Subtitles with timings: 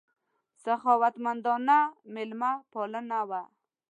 [0.63, 1.77] سخاوتمندانه
[2.13, 3.41] مېلمه پالنه وه.